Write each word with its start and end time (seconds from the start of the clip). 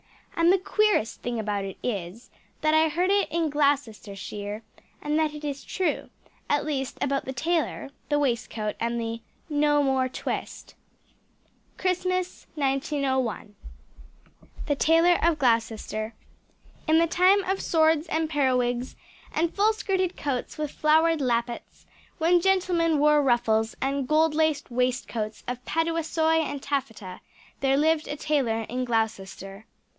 __And 0.43 0.49
the 0.49 0.57
queerest 0.57 1.21
thing 1.21 1.39
about 1.39 1.63
it 1.65 1.77
is 1.83 2.31
that 2.61 2.73
I 2.73 2.89
heard 2.89 3.11
it 3.11 3.31
in 3.31 3.51
Gloucestershire, 3.51 4.63
and 4.99 5.19
that 5.19 5.35
it 5.35 5.43
is 5.43 5.63
true 5.63 6.09
at 6.49 6.65
least 6.65 6.97
about 6.99 7.25
the 7.25 7.33
tailor, 7.33 7.91
the 8.09 8.17
waistcoat, 8.17 8.75
and 8.79 8.99
the_ 8.99 9.21
"No 9.47 9.83
more 9.83 10.09
twist!" 10.09 10.73
Christmas, 11.77 12.47
1901 12.55 13.55
THE 14.65 14.75
TAILOR 14.75 15.19
OF 15.21 15.37
GLOUCESTER 15.37 16.15
In 16.87 16.97
the 16.97 17.05
time 17.05 17.43
of 17.43 17.61
swords 17.61 18.07
and 18.07 18.27
periwigs 18.27 18.95
and 19.31 19.53
full 19.53 19.73
skirted 19.73 20.17
coats 20.17 20.57
with 20.57 20.71
flowered 20.71 21.21
lappets 21.21 21.85
when 22.17 22.41
gentlemen 22.41 22.97
wore 22.97 23.21
ruffles, 23.21 23.75
and 23.79 24.07
gold 24.07 24.33
laced 24.33 24.71
waistcoats 24.71 25.43
of 25.47 25.63
paduasoy 25.65 26.39
and 26.43 26.63
taffeta 26.63 27.21
there 27.59 27.77
lived 27.77 28.07
a 28.07 28.15
tailor 28.15 28.61
in 28.63 28.83
Gloucester. 28.85 29.67